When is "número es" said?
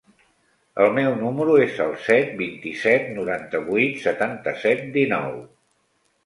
1.17-1.77